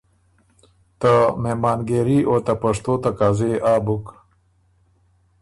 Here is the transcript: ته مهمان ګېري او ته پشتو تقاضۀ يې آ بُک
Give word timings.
ته 0.99 1.11
مهمان 1.43 1.79
ګېري 1.89 2.19
او 2.29 2.35
ته 2.45 2.53
پشتو 2.61 2.93
تقاضۀ 3.03 3.47
يې 3.51 3.55
آ 3.71 3.73
بُک 3.85 4.05